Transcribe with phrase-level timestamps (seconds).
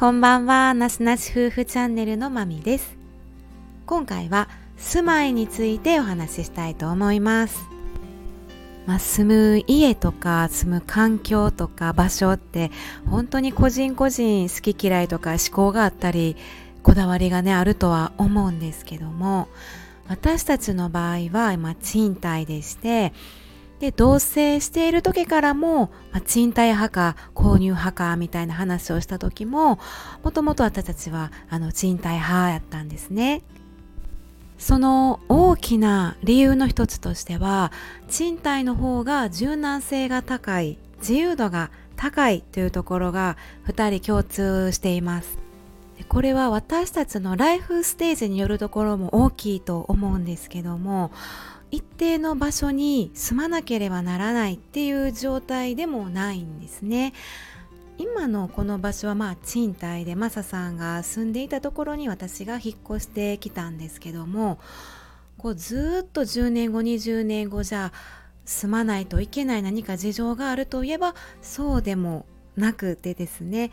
[0.00, 2.96] こんばんは、なしなし夫婦チャンネルのまみです。
[3.84, 7.60] 今回は住まいについてお話ししたいと思います。
[8.86, 12.70] まあ、住む家とか住む環境とか場所って
[13.10, 16.34] 本当に個人個人好き嫌いとか思考があったり
[16.82, 19.48] こだわりがねあるとは思うんですけども
[20.08, 23.12] 私たちの場合は今賃貸でして
[23.80, 29.78] で同棲している時からも、まあ、賃貸派か購入派かみたいな話をした時も
[30.22, 33.42] もともと私たちはあの賃貸派やったんですね。
[34.58, 37.72] その大きな理由の一つとしては
[38.10, 45.38] 賃貸の方が柔軟性が高い自由度が高いというところが2人共通しています
[46.08, 51.10] これは私たちのライフステージによるところも大きいと思うんですけども
[51.70, 57.12] 一定の場所に住まなければならないっていう状態でもないんですね。
[57.98, 64.58] 今のこの場所はまあ賃貸でマサさんが住んでいたところに私が引っ越してきたんですけども
[65.36, 67.92] こうずっと10年後20年後じゃ
[68.46, 72.24] 住まないといけない何か事情があるといえばそうでも
[72.56, 73.70] なくてですね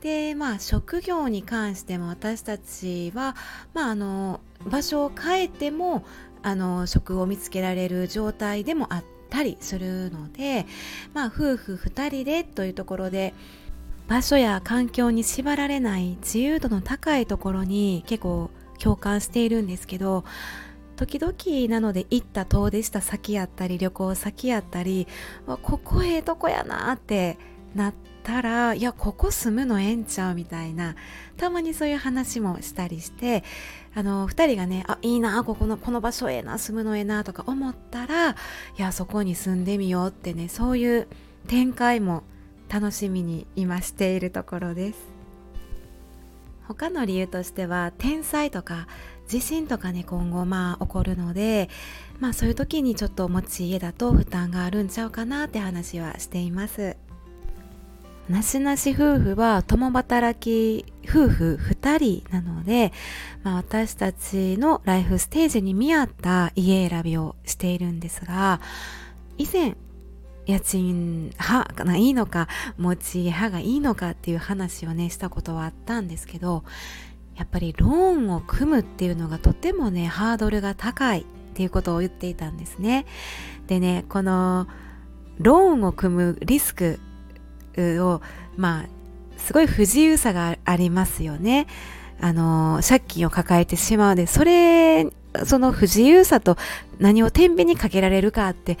[0.00, 3.34] でまあ職業に関しても私たちは、
[3.74, 6.04] まあ、あの場所を変えても
[6.42, 10.66] あの職を見つけられる状態でもあったりするので、
[11.14, 13.34] まあ、夫婦2人でというところで
[14.06, 20.24] 場所や環境に縛られない自由度の高いところに結構共感しているんですけど
[20.96, 25.06] 時々なので行った遠出した先やったり旅行先やったり
[25.46, 27.38] ここええとこやなって
[27.74, 30.96] なったらいやここ住むのええんちゃうみたいな
[31.36, 33.44] たまにそういう話もしたりして
[33.94, 38.34] あの2人がねあいいなここのこの場所ええな住むのええなとか思ったらい
[38.76, 41.08] やそこに住んでみようってねそういう
[41.46, 42.22] 展開も
[42.68, 45.18] 楽しみに今しているところです。
[46.68, 48.86] 他の理由としては天災とか
[49.26, 51.70] 地震とかね今後まあ起こるので
[52.20, 56.96] まあそういう時にちょっと持ち家だと負担があるんちゃうかなって話はしています。
[58.28, 62.92] なしなし夫婦は共働き夫婦2人なので、
[63.42, 68.60] まあ、私たちのライフステージに見合った家選びをしているんですが
[69.38, 69.76] 以前
[70.46, 76.64] 家賃派がいいのか持ち家派がいいのかっていう話をねしたことはあったんですけど
[77.36, 81.24] やっぱりローンを組むっていうのがとてもねハードルが高いっ
[81.54, 83.06] ていうことを言っていたんですね。
[83.68, 84.66] でねこの
[85.38, 86.98] ローンを組むリスク
[88.00, 88.20] を
[88.56, 88.86] まあ
[89.38, 91.66] すごい不自由さがありますよね。
[92.20, 95.06] あの借金を抱えてしまうでそれ
[95.44, 96.56] その不自由さと
[96.98, 98.76] 何を天秤にかけられるかって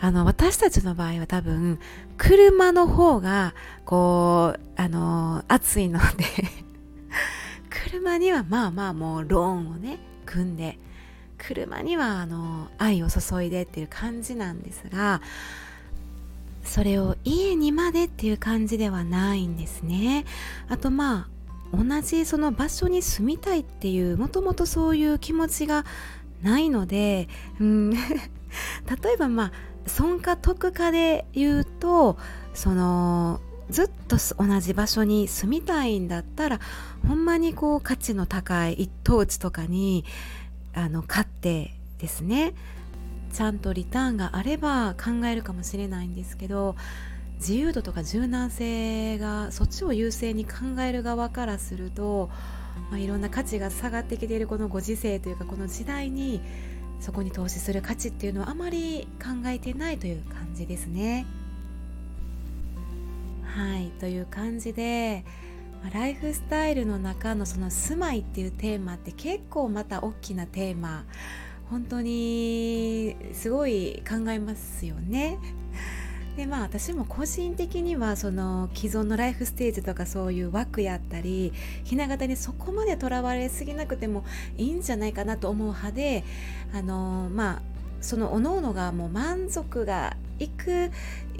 [0.00, 1.78] あの私たちの場合は多分
[2.16, 6.24] 車の方がこうあの暑いので
[7.68, 10.78] 車にはまあまあもうローンをね組んで
[11.36, 15.20] 車にはあの愛を注いでっていう感じなんですが
[16.70, 20.24] それを家にまでっていう感じではないんですね。
[20.68, 21.26] あとま
[21.72, 25.84] あ同じその場所に住みたいっていうもともとそういう気持ちが
[26.44, 27.98] ないので、うん、 例
[29.14, 29.52] えばまあ
[29.88, 32.16] 損か得かで言うと
[32.54, 36.60] そのずっと同じ場所に住みたいんだったら
[37.04, 40.04] ほんまにこう価値の高い一等地とかに
[40.72, 42.54] あの買ってですね。
[43.32, 46.76] ちゃんとリターンがあれば考えるかもしれないんですけど
[47.36, 52.30] 自由度とか柔軟性がそっちを優先に考える側からすると、
[52.90, 56.42] まあ、いろんな価値が下がってきているこのご時世というかこの時代に
[57.00, 61.26] そこに投資する価値っていうのはあまり考えてないという感じですね。
[63.44, 65.24] はいという感じで
[65.92, 71.04] ライフスタイルの中のその住まいっていうテーマって結構また大きなテーマ
[71.70, 75.38] 本当にすごい考えますよね。
[76.36, 81.52] でまあ私も個人的にはその既存のライフステージとかそういう枠やったり
[81.84, 84.24] ひな形にそこまでとらわれすぎなくても
[84.56, 86.24] いいんじゃないかなと思う派で
[86.72, 87.62] あのまあ
[88.00, 90.90] その各々がもう満足がいく、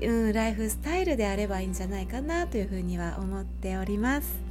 [0.03, 4.50] うん、ライフスタイルであればいいんじゃないかなというふうには思っております。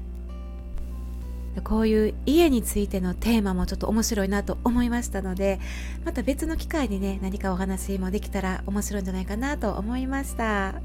[1.64, 5.60] こういう家についてのテーマもちょっと面白いなと思いましたので
[6.06, 10.76] また別の機会にね何かお話もできたら面白いんじゃないかなと思いました。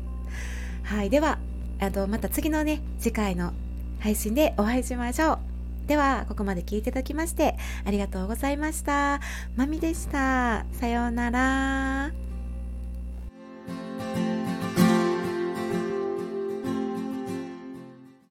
[0.82, 1.38] はいでは
[1.80, 3.52] あとまた次のね次回の
[4.00, 5.38] 配信でお会いしましょう。
[5.86, 9.20] ではここまで聞いていただきましてありがとうございました。
[9.56, 10.64] まみでした。
[10.72, 12.23] さようなら。